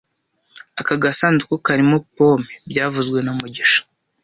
Aka 0.79 0.95
gasanduku 1.03 1.53
karimo 1.65 1.97
pome 2.15 2.51
byavuzwe 2.69 3.17
na 3.21 3.31
mugisha 3.39 3.81